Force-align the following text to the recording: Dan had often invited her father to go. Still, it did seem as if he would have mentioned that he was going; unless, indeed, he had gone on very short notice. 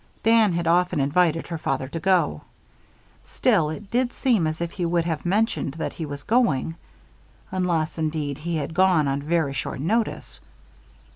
Dan 0.23 0.53
had 0.53 0.65
often 0.65 0.99
invited 0.99 1.45
her 1.45 1.59
father 1.59 1.87
to 1.89 1.99
go. 1.99 2.41
Still, 3.23 3.69
it 3.69 3.91
did 3.91 4.11
seem 4.13 4.47
as 4.47 4.59
if 4.59 4.71
he 4.71 4.83
would 4.83 5.05
have 5.05 5.27
mentioned 5.27 5.75
that 5.75 5.93
he 5.93 6.07
was 6.07 6.23
going; 6.23 6.73
unless, 7.51 7.99
indeed, 7.99 8.39
he 8.39 8.55
had 8.55 8.73
gone 8.73 9.07
on 9.07 9.21
very 9.21 9.53
short 9.53 9.79
notice. 9.79 10.39